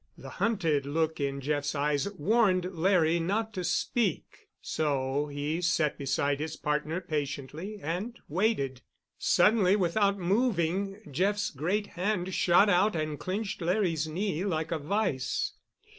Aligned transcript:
The 0.17 0.29
hunted 0.41 0.87
look 0.87 1.19
in 1.19 1.41
Jeff's 1.41 1.75
eyes 1.75 2.09
warned 2.13 2.73
Larry 2.73 3.19
not 3.19 3.53
to 3.53 3.63
speak, 3.63 4.47
so 4.59 5.27
he 5.27 5.61
sat 5.61 5.95
beside 5.99 6.39
his 6.39 6.55
partner 6.57 6.99
patiently 6.99 7.77
and 7.79 8.17
waited. 8.27 8.81
Suddenly, 9.19 9.75
without 9.75 10.17
moving, 10.17 10.99
Jeff's 11.11 11.51
great 11.51 11.85
hand 11.85 12.33
shot 12.33 12.67
out 12.67 12.95
and 12.95 13.19
clinched 13.19 13.61
Larry's 13.61 14.07
knee 14.07 14.43
like 14.43 14.71
a 14.71 14.79
vise. 14.79 15.53